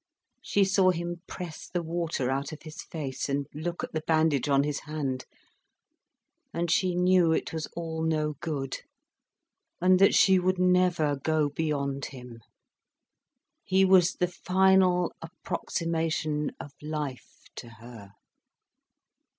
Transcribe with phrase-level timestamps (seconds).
[0.41, 4.49] She saw him press the water out of his face, and look at the bandage
[4.49, 5.25] on his hand.
[6.51, 8.79] And she knew it was all no good,
[9.79, 12.41] and that she would never go beyond him,
[13.63, 18.09] he was the final approximation of life to her.